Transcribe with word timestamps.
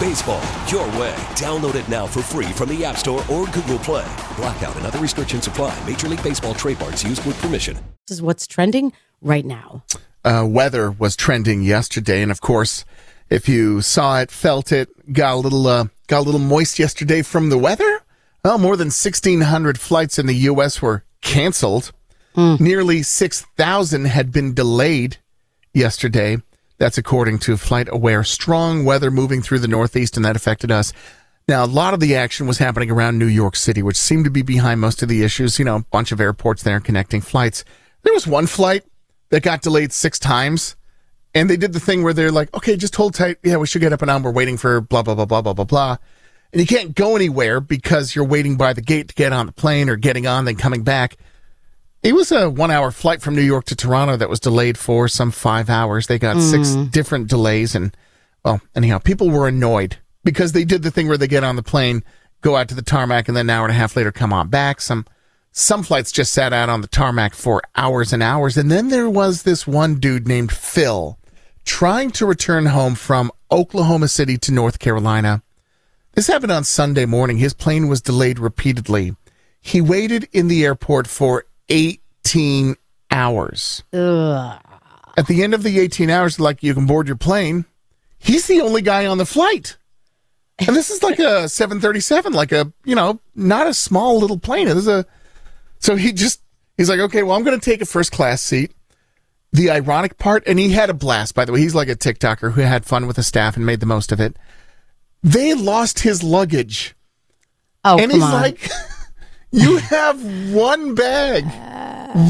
Baseball, 0.00 0.40
your 0.66 0.86
way. 0.98 1.14
Download 1.36 1.74
it 1.74 1.86
now 1.86 2.06
for 2.06 2.22
free 2.22 2.46
from 2.46 2.70
the 2.70 2.82
App 2.86 2.96
Store 2.96 3.22
or 3.30 3.44
Google 3.48 3.78
Play. 3.78 4.10
Blackout 4.34 4.74
and 4.76 4.86
other 4.86 4.98
restrictions 4.98 5.46
apply. 5.46 5.78
Major 5.86 6.08
League 6.08 6.22
Baseball 6.22 6.54
trademarks 6.54 7.04
used 7.04 7.22
with 7.26 7.38
permission. 7.42 7.76
This 8.06 8.16
is 8.16 8.22
what's 8.22 8.46
trending 8.46 8.94
right 9.20 9.44
now. 9.44 9.84
Uh, 10.24 10.46
weather 10.48 10.90
was 10.90 11.16
trending 11.16 11.62
yesterday, 11.62 12.22
and 12.22 12.30
of 12.30 12.40
course, 12.40 12.86
if 13.28 13.46
you 13.46 13.82
saw 13.82 14.20
it, 14.20 14.30
felt 14.30 14.72
it, 14.72 14.88
got 15.12 15.34
a 15.34 15.36
little 15.36 15.66
uh, 15.66 15.84
got 16.06 16.20
a 16.20 16.22
little 16.22 16.40
moist 16.40 16.78
yesterday 16.78 17.20
from 17.20 17.50
the 17.50 17.58
weather. 17.58 18.00
Well, 18.42 18.56
more 18.56 18.78
than 18.78 18.86
1,600 18.86 19.78
flights 19.78 20.18
in 20.18 20.24
the 20.24 20.34
U.S. 20.34 20.80
were 20.80 21.04
canceled. 21.20 21.92
Nearly 22.36 23.02
6,000 23.02 24.04
had 24.06 24.32
been 24.32 24.54
delayed 24.54 25.18
yesterday. 25.74 26.38
That's 26.80 26.96
according 26.96 27.40
to 27.40 27.58
Flight 27.58 27.88
Aware. 27.92 28.24
Strong 28.24 28.86
weather 28.86 29.10
moving 29.10 29.42
through 29.42 29.58
the 29.58 29.68
Northeast, 29.68 30.16
and 30.16 30.24
that 30.24 30.34
affected 30.34 30.72
us. 30.72 30.94
Now, 31.46 31.62
a 31.62 31.66
lot 31.66 31.92
of 31.92 32.00
the 32.00 32.16
action 32.16 32.46
was 32.46 32.56
happening 32.56 32.90
around 32.90 33.18
New 33.18 33.26
York 33.26 33.54
City, 33.54 33.82
which 33.82 33.98
seemed 33.98 34.24
to 34.24 34.30
be 34.30 34.40
behind 34.40 34.80
most 34.80 35.02
of 35.02 35.10
the 35.10 35.22
issues. 35.22 35.58
You 35.58 35.66
know, 35.66 35.76
a 35.76 35.84
bunch 35.90 36.10
of 36.10 36.22
airports 36.22 36.62
there 36.62 36.80
connecting 36.80 37.20
flights. 37.20 37.66
There 38.02 38.14
was 38.14 38.26
one 38.26 38.46
flight 38.46 38.82
that 39.28 39.42
got 39.42 39.60
delayed 39.60 39.92
six 39.92 40.18
times. 40.18 40.74
And 41.34 41.50
they 41.50 41.58
did 41.58 41.74
the 41.74 41.80
thing 41.80 42.02
where 42.02 42.14
they're 42.14 42.32
like, 42.32 42.52
okay, 42.56 42.76
just 42.76 42.96
hold 42.96 43.12
tight. 43.12 43.36
Yeah, 43.44 43.58
we 43.58 43.66
should 43.66 43.82
get 43.82 43.92
up 43.92 44.00
and 44.00 44.10
on. 44.10 44.22
We're 44.22 44.32
waiting 44.32 44.56
for 44.56 44.80
blah, 44.80 45.02
blah, 45.02 45.14
blah, 45.14 45.26
blah, 45.26 45.42
blah, 45.42 45.52
blah, 45.52 45.64
blah. 45.64 45.96
And 46.52 46.60
you 46.60 46.66
can't 46.66 46.94
go 46.94 47.14
anywhere 47.14 47.60
because 47.60 48.14
you're 48.14 48.24
waiting 48.24 48.56
by 48.56 48.72
the 48.72 48.80
gate 48.80 49.08
to 49.08 49.14
get 49.14 49.34
on 49.34 49.44
the 49.44 49.52
plane 49.52 49.90
or 49.90 49.96
getting 49.96 50.26
on, 50.26 50.46
then 50.46 50.56
coming 50.56 50.82
back. 50.82 51.18
It 52.02 52.14
was 52.14 52.32
a 52.32 52.48
one 52.48 52.70
hour 52.70 52.90
flight 52.90 53.20
from 53.20 53.36
New 53.36 53.42
York 53.42 53.66
to 53.66 53.76
Toronto 53.76 54.16
that 54.16 54.30
was 54.30 54.40
delayed 54.40 54.78
for 54.78 55.06
some 55.06 55.30
five 55.30 55.68
hours. 55.68 56.06
They 56.06 56.18
got 56.18 56.40
six 56.40 56.74
hmm. 56.74 56.84
different 56.84 57.28
delays. 57.28 57.74
And, 57.74 57.94
well, 58.42 58.60
anyhow, 58.74 58.98
people 58.98 59.28
were 59.28 59.46
annoyed 59.46 59.98
because 60.24 60.52
they 60.52 60.64
did 60.64 60.82
the 60.82 60.90
thing 60.90 61.08
where 61.08 61.18
they 61.18 61.28
get 61.28 61.44
on 61.44 61.56
the 61.56 61.62
plane, 61.62 62.02
go 62.40 62.56
out 62.56 62.68
to 62.70 62.74
the 62.74 62.82
tarmac, 62.82 63.28
and 63.28 63.36
then 63.36 63.46
an 63.46 63.50
hour 63.50 63.66
and 63.66 63.72
a 63.72 63.78
half 63.78 63.96
later 63.96 64.12
come 64.12 64.32
on 64.32 64.48
back. 64.48 64.80
Some, 64.80 65.04
some 65.52 65.82
flights 65.82 66.10
just 66.10 66.32
sat 66.32 66.54
out 66.54 66.70
on 66.70 66.80
the 66.80 66.88
tarmac 66.88 67.34
for 67.34 67.60
hours 67.76 68.14
and 68.14 68.22
hours. 68.22 68.56
And 68.56 68.70
then 68.70 68.88
there 68.88 69.10
was 69.10 69.42
this 69.42 69.66
one 69.66 69.96
dude 69.96 70.26
named 70.26 70.52
Phil 70.52 71.18
trying 71.66 72.10
to 72.12 72.24
return 72.24 72.66
home 72.66 72.94
from 72.94 73.30
Oklahoma 73.52 74.08
City 74.08 74.38
to 74.38 74.52
North 74.52 74.78
Carolina. 74.78 75.42
This 76.14 76.28
happened 76.28 76.52
on 76.52 76.64
Sunday 76.64 77.04
morning. 77.04 77.36
His 77.36 77.52
plane 77.52 77.88
was 77.88 78.00
delayed 78.00 78.38
repeatedly. 78.38 79.14
He 79.60 79.82
waited 79.82 80.28
in 80.32 80.48
the 80.48 80.64
airport 80.64 81.06
for 81.06 81.44
18 81.70 82.76
hours. 83.10 83.82
Ugh. 83.92 84.60
At 85.16 85.26
the 85.26 85.42
end 85.42 85.54
of 85.54 85.62
the 85.62 85.78
18 85.78 86.10
hours, 86.10 86.38
like 86.38 86.62
you 86.62 86.74
can 86.74 86.86
board 86.86 87.06
your 87.06 87.16
plane, 87.16 87.64
he's 88.18 88.46
the 88.46 88.60
only 88.60 88.82
guy 88.82 89.06
on 89.06 89.18
the 89.18 89.26
flight. 89.26 89.76
And 90.58 90.76
this 90.76 90.90
is 90.90 91.02
like 91.02 91.18
a 91.18 91.48
737, 91.48 92.32
like 92.32 92.52
a, 92.52 92.72
you 92.84 92.94
know, 92.94 93.20
not 93.34 93.66
a 93.66 93.74
small 93.74 94.18
little 94.18 94.38
plane. 94.38 94.66
This 94.66 94.76
is 94.76 94.88
a, 94.88 95.06
so 95.78 95.96
he 95.96 96.12
just, 96.12 96.42
he's 96.76 96.88
like, 96.88 97.00
okay, 97.00 97.22
well, 97.22 97.36
I'm 97.36 97.44
going 97.44 97.58
to 97.58 97.64
take 97.64 97.80
a 97.80 97.86
first 97.86 98.12
class 98.12 98.42
seat. 98.42 98.72
The 99.52 99.70
ironic 99.70 100.16
part, 100.16 100.44
and 100.46 100.60
he 100.60 100.70
had 100.70 100.90
a 100.90 100.94
blast, 100.94 101.34
by 101.34 101.44
the 101.44 101.52
way. 101.52 101.58
He's 101.60 101.74
like 101.74 101.88
a 101.88 101.96
TikToker 101.96 102.52
who 102.52 102.60
had 102.60 102.84
fun 102.84 103.08
with 103.08 103.16
the 103.16 103.24
staff 103.24 103.56
and 103.56 103.66
made 103.66 103.80
the 103.80 103.86
most 103.86 104.12
of 104.12 104.20
it. 104.20 104.36
They 105.24 105.54
lost 105.54 106.00
his 106.00 106.22
luggage. 106.22 106.94
Oh, 107.84 107.98
and 107.98 108.12
he's 108.12 108.22
on. 108.22 108.30
like, 108.32 108.70
you 109.52 109.78
have 109.78 110.52
one 110.52 110.94
bag. 110.94 111.44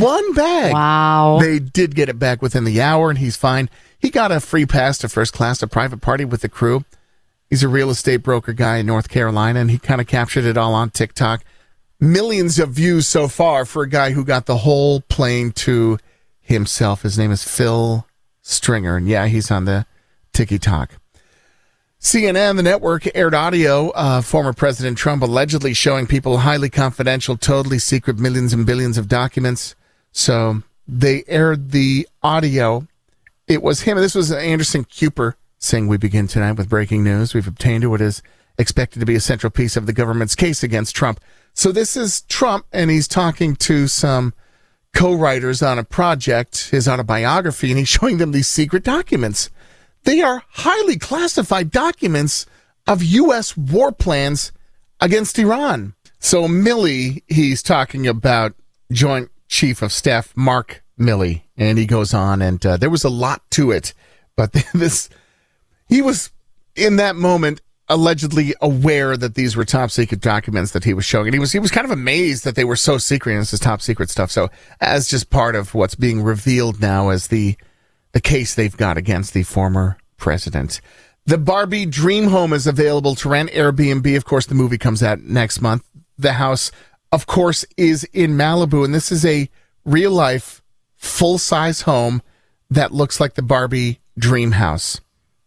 One 0.00 0.32
bag. 0.34 0.72
wow. 0.72 1.38
They 1.40 1.58
did 1.58 1.94
get 1.94 2.08
it 2.08 2.18
back 2.18 2.42
within 2.42 2.64
the 2.64 2.80
hour, 2.80 3.08
and 3.08 3.18
he's 3.18 3.36
fine. 3.36 3.70
He 3.98 4.10
got 4.10 4.32
a 4.32 4.40
free 4.40 4.66
pass 4.66 4.98
to 4.98 5.08
first 5.08 5.32
class, 5.32 5.62
a 5.62 5.66
private 5.66 6.00
party 6.00 6.24
with 6.24 6.42
the 6.42 6.48
crew. 6.48 6.84
He's 7.48 7.62
a 7.62 7.68
real 7.68 7.90
estate 7.90 8.18
broker 8.18 8.52
guy 8.52 8.76
in 8.78 8.86
North 8.86 9.08
Carolina, 9.08 9.60
and 9.60 9.70
he 9.70 9.78
kind 9.78 10.00
of 10.00 10.06
captured 10.06 10.44
it 10.44 10.56
all 10.56 10.74
on 10.74 10.90
TikTok. 10.90 11.44
Millions 11.98 12.58
of 12.58 12.70
views 12.70 13.06
so 13.06 13.28
far 13.28 13.64
for 13.64 13.82
a 13.82 13.88
guy 13.88 14.12
who 14.12 14.24
got 14.24 14.46
the 14.46 14.58
whole 14.58 15.00
plane 15.02 15.52
to 15.52 15.98
himself. 16.40 17.02
His 17.02 17.18
name 17.18 17.30
is 17.30 17.44
Phil 17.44 18.06
Stringer, 18.42 18.96
and 18.96 19.08
yeah, 19.08 19.26
he's 19.26 19.50
on 19.50 19.64
the 19.64 19.84
TikTok. 20.32 20.92
CNN, 22.00 22.56
the 22.56 22.62
network, 22.62 23.06
aired 23.14 23.34
audio 23.34 23.90
of 23.90 24.24
former 24.24 24.54
President 24.54 24.96
Trump 24.96 25.22
allegedly 25.22 25.74
showing 25.74 26.06
people 26.06 26.38
highly 26.38 26.70
confidential, 26.70 27.36
totally 27.36 27.78
secret 27.78 28.18
millions 28.18 28.54
and 28.54 28.64
billions 28.64 28.96
of 28.96 29.06
documents. 29.06 29.74
So 30.10 30.62
they 30.88 31.24
aired 31.28 31.72
the 31.72 32.08
audio. 32.22 32.88
It 33.46 33.62
was 33.62 33.82
him. 33.82 33.98
This 33.98 34.14
was 34.14 34.32
Anderson 34.32 34.84
Cooper 34.84 35.36
saying, 35.58 35.88
We 35.88 35.98
begin 35.98 36.26
tonight 36.26 36.52
with 36.52 36.70
breaking 36.70 37.04
news. 37.04 37.34
We've 37.34 37.46
obtained 37.46 37.88
what 37.90 38.00
is 38.00 38.22
expected 38.56 39.00
to 39.00 39.06
be 39.06 39.14
a 39.14 39.20
central 39.20 39.50
piece 39.50 39.76
of 39.76 39.84
the 39.84 39.92
government's 39.92 40.34
case 40.34 40.62
against 40.62 40.96
Trump. 40.96 41.20
So 41.52 41.70
this 41.70 41.98
is 41.98 42.22
Trump, 42.22 42.64
and 42.72 42.90
he's 42.90 43.08
talking 43.08 43.56
to 43.56 43.88
some 43.88 44.32
co 44.94 45.12
writers 45.12 45.62
on 45.62 45.78
a 45.78 45.84
project, 45.84 46.70
his 46.70 46.88
autobiography, 46.88 47.70
and 47.70 47.78
he's 47.78 47.88
showing 48.00 48.16
them 48.16 48.32
these 48.32 48.48
secret 48.48 48.84
documents. 48.84 49.50
They 50.04 50.22
are 50.22 50.42
highly 50.48 50.96
classified 50.96 51.70
documents 51.70 52.46
of 52.86 53.02
U.S. 53.02 53.56
war 53.56 53.92
plans 53.92 54.52
against 55.00 55.38
Iran. 55.38 55.94
So 56.18 56.48
Milley, 56.48 57.22
he's 57.28 57.62
talking 57.62 58.06
about 58.06 58.54
Joint 58.92 59.30
Chief 59.48 59.82
of 59.82 59.92
Staff 59.92 60.36
Mark 60.36 60.82
Milley, 60.98 61.42
and 61.56 61.78
he 61.78 61.86
goes 61.86 62.12
on, 62.12 62.42
and 62.42 62.64
uh, 62.64 62.76
there 62.76 62.90
was 62.90 63.04
a 63.04 63.10
lot 63.10 63.42
to 63.52 63.70
it, 63.70 63.94
but 64.36 64.52
this 64.74 65.08
he 65.88 66.02
was 66.02 66.30
in 66.76 66.96
that 66.96 67.16
moment 67.16 67.60
allegedly 67.88 68.54
aware 68.60 69.16
that 69.16 69.34
these 69.34 69.56
were 69.56 69.64
top 69.64 69.90
secret 69.90 70.20
documents 70.20 70.70
that 70.70 70.84
he 70.84 70.94
was 70.94 71.04
showing 71.04 71.26
and 71.26 71.34
he 71.34 71.40
was 71.40 71.50
he 71.50 71.58
was 71.58 71.72
kind 71.72 71.84
of 71.84 71.90
amazed 71.90 72.44
that 72.44 72.54
they 72.54 72.64
were 72.64 72.76
so 72.76 72.96
secret 72.98 73.32
and 73.32 73.40
this 73.42 73.52
is 73.52 73.58
top 73.58 73.82
secret 73.82 74.08
stuff 74.08 74.30
so 74.30 74.48
as 74.80 75.08
just 75.08 75.28
part 75.28 75.56
of 75.56 75.74
what's 75.74 75.96
being 75.96 76.22
revealed 76.22 76.80
now 76.80 77.08
as 77.08 77.26
the 77.26 77.56
the 78.12 78.20
case 78.20 78.54
they've 78.54 78.76
got 78.76 78.96
against 78.96 79.34
the 79.34 79.42
former 79.42 79.98
president. 80.16 80.80
The 81.26 81.38
barbie 81.38 81.86
dream 81.86 82.28
home 82.28 82.52
is 82.52 82.66
available 82.66 83.14
to 83.16 83.28
rent. 83.28 83.50
Airbnb 83.50 84.16
of 84.16 84.24
course 84.24 84.46
the 84.46 84.54
movie 84.54 84.78
comes 84.78 85.02
out 85.02 85.20
next 85.20 85.60
month. 85.60 85.88
The 86.18 86.34
house 86.34 86.70
of 87.12 87.26
course 87.26 87.64
is 87.76 88.04
in 88.12 88.32
malibu 88.32 88.84
and 88.84 88.94
this 88.94 89.12
is 89.12 89.24
a 89.24 89.48
real 89.84 90.12
life 90.12 90.62
full 90.96 91.38
size 91.38 91.82
home 91.82 92.22
that 92.70 92.92
looks 92.92 93.20
like 93.20 93.34
the 93.34 93.42
barbie 93.42 94.00
dream 94.18 94.52
house. 94.52 95.00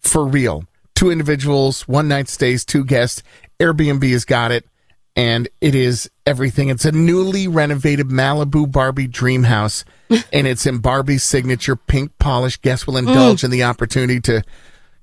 For 0.00 0.24
real. 0.24 0.64
Two 0.94 1.10
individuals, 1.10 1.86
one 1.86 2.08
night 2.08 2.28
stays, 2.28 2.64
two 2.64 2.84
guests. 2.84 3.22
Airbnb 3.60 4.10
has 4.10 4.24
got 4.24 4.50
it, 4.50 4.66
and 5.16 5.48
it 5.62 5.74
is 5.74 6.10
everything. 6.26 6.68
It's 6.68 6.84
a 6.84 6.92
newly 6.92 7.48
renovated 7.48 8.08
Malibu 8.08 8.70
Barbie 8.70 9.08
dream 9.08 9.44
house, 9.44 9.84
and 10.32 10.46
it's 10.46 10.66
in 10.66 10.78
Barbie's 10.78 11.24
signature 11.24 11.74
pink 11.74 12.16
polish. 12.18 12.60
Guests 12.60 12.86
will 12.86 12.94
mm. 12.94 13.08
indulge 13.08 13.42
in 13.42 13.50
the 13.50 13.64
opportunity 13.64 14.20
to 14.20 14.42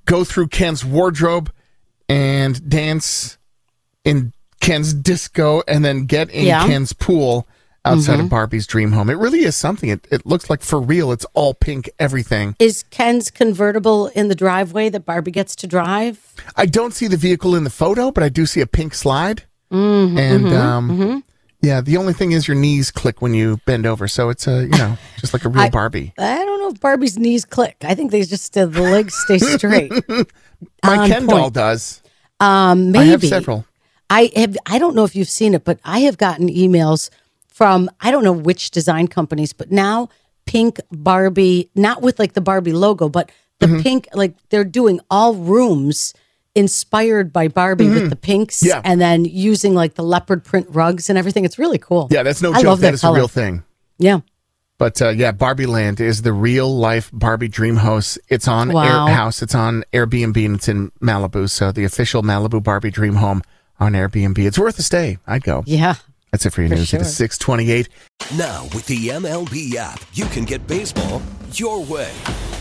go 0.05 0.23
through 0.23 0.47
Ken's 0.47 0.85
wardrobe 0.85 1.51
and 2.07 2.69
dance 2.69 3.37
in 4.05 4.33
Ken's 4.59 4.93
disco, 4.93 5.63
and 5.67 5.83
then 5.83 6.05
get 6.05 6.29
in 6.29 6.45
Yeah. 6.45 6.65
Ken's 6.65 6.93
pool 6.93 7.47
outside 7.85 8.13
of 8.13 8.19
mm-hmm. 8.21 8.27
Barbie's 8.29 8.65
dream 8.65 8.93
home. 8.93 9.09
It 9.09 9.17
really 9.17 9.43
is 9.43 9.57
something. 9.57 9.89
It, 9.89 10.07
it 10.09 10.25
looks 10.25 10.49
like 10.49 10.61
for 10.61 10.79
real. 10.79 11.11
It's 11.11 11.25
all 11.33 11.53
pink, 11.53 11.89
everything. 11.99 12.55
Is 12.59 12.83
Ken's 12.89 13.29
convertible 13.29 14.07
in 14.07 14.29
the 14.29 14.35
driveway 14.35 14.87
that 14.89 15.05
Barbie 15.05 15.31
gets 15.31 15.53
to 15.57 15.67
drive? 15.67 16.33
I 16.55 16.65
don't 16.65 16.93
see 16.93 17.07
the 17.07 17.17
vehicle 17.17 17.55
in 17.55 17.65
the 17.65 17.69
photo, 17.69 18.09
but 18.09 18.23
I 18.23 18.29
do 18.29 18.45
see 18.45 18.61
a 18.61 18.67
pink 18.67 18.93
slide. 18.93 19.43
Mm-hmm, 19.73 20.17
and 20.17 20.47
um, 20.53 21.23
yeah, 21.61 21.81
the 21.81 21.97
only 21.97 22.13
thing 22.13 22.31
is 22.31 22.47
your 22.47 22.55
knees 22.55 22.91
click 22.91 23.21
when 23.21 23.33
you 23.33 23.59
bend 23.65 23.85
over, 23.85 24.07
so 24.07 24.29
it's 24.29 24.47
a 24.47 24.63
you 24.63 24.69
know 24.69 24.97
just 25.19 25.33
like 25.33 25.45
a 25.45 25.49
real 25.49 25.63
I- 25.63 25.69
Barbie. 25.69 26.13
I 26.17 26.35
don't 26.45 26.59
know 26.61 26.69
if 26.69 26.79
Barbie's 26.79 27.17
knees 27.17 27.43
click. 27.45 27.77
I 27.83 27.95
think 27.95 28.11
they 28.11 28.21
just 28.23 28.57
uh, 28.57 28.65
the 28.67 28.81
legs 28.81 29.15
stay 29.15 29.37
straight. 29.39 29.91
My 30.85 31.07
Ken 31.07 31.25
doll 31.25 31.49
does. 31.49 32.01
Um, 32.39 32.91
maybe 32.91 33.05
I 33.05 33.11
have 33.11 33.23
several. 33.23 33.65
I 34.09 34.31
have. 34.35 34.55
I 34.65 34.77
don't 34.79 34.95
know 34.95 35.03
if 35.05 35.15
you've 35.15 35.29
seen 35.29 35.53
it, 35.53 35.63
but 35.63 35.79
I 35.83 35.99
have 36.01 36.17
gotten 36.17 36.49
emails 36.49 37.09
from 37.47 37.89
I 38.01 38.11
don't 38.11 38.23
know 38.23 38.31
which 38.33 38.71
design 38.71 39.07
companies, 39.07 39.53
but 39.53 39.71
now 39.71 40.09
pink 40.45 40.79
Barbie, 40.91 41.69
not 41.75 42.01
with 42.01 42.19
like 42.19 42.33
the 42.33 42.41
Barbie 42.41 42.73
logo, 42.73 43.09
but 43.09 43.31
the 43.59 43.67
Mm-hmm. 43.67 43.79
pink. 43.81 44.07
Like 44.13 44.35
they're 44.49 44.65
doing 44.65 44.99
all 45.09 45.35
rooms 45.35 46.13
inspired 46.55 47.33
by 47.33 47.47
Barbie 47.47 47.89
with 47.89 48.09
the 48.09 48.15
pinks, 48.15 48.57
Mm-hmm. 48.59 48.67
Yeah. 48.67 48.81
and 48.83 48.99
then 49.01 49.25
using 49.25 49.73
like 49.73 49.95
the 49.95 50.03
leopard 50.03 50.43
print 50.43 50.67
rugs 50.69 51.09
and 51.09 51.17
everything. 51.17 51.45
It's 51.45 51.57
really 51.59 51.77
cool. 51.79 52.07
Yeah, 52.11 52.23
that's 52.23 52.41
no 52.41 52.51
I 52.51 52.57
joke. 52.57 52.65
love 52.65 52.79
that 52.81 52.87
that 52.89 52.93
is 52.95 53.01
color. 53.01 53.17
a 53.17 53.19
real 53.21 53.27
thing. 53.27 53.63
Yeah. 53.97 54.19
But 54.79 55.01
uh, 55.01 55.09
yeah, 55.09 55.31
Barbie 55.31 55.65
Land 55.67 55.99
is 56.01 56.23
the 56.23 56.33
real 56.33 56.75
life 56.75 57.09
Barbie 57.13 57.47
dream 57.47 57.77
house. 57.77 58.17
It's 58.27 58.47
on 58.47 58.71
Wow. 58.71 59.07
Air 59.07 59.15
House. 59.15 59.41
It's 59.41 59.55
on 59.55 59.83
Airbnb 59.93 60.45
and 60.45 60.55
it's 60.55 60.67
in 60.67 60.91
Malibu. 61.01 61.49
So 61.49 61.71
the 61.71 61.85
official 61.85 62.21
Malibu 62.23 62.61
Barbie 62.61 62.91
dream 62.91 63.15
home 63.15 63.43
on 63.79 63.93
Airbnb. 63.93 64.37
It's 64.39 64.57
worth 64.59 64.77
a 64.79 64.83
stay. 64.83 65.19
I'd 65.27 65.43
go. 65.43 65.63
Yeah. 65.65 65.95
That's 66.31 66.45
it 66.47 66.49
for 66.53 66.61
your 66.61 66.69
For 66.69 66.75
news. 66.75 66.85
It 66.85 66.97
sure. 66.97 67.01
is 67.01 67.15
628. 67.15 67.87
Now, 68.35 68.63
with 68.73 68.87
the 68.87 69.09
MLB 69.09 69.75
app, 69.75 70.01
you 70.13 70.25
can 70.25 70.43
get 70.45 70.65
baseball 70.65 71.21
your 71.53 71.83
way. 71.85 72.11